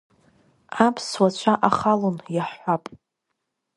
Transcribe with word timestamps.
Аԥсуа 0.85 1.29
цәа 1.37 1.53
ахалон, 1.67 2.17
иаҳҳәап… 2.35 2.83